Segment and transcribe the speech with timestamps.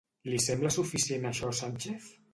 [0.29, 2.13] Li sembla suficient això a Sánchez?